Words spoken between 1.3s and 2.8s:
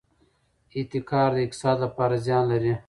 د اقتصاد لپاره زیان لري.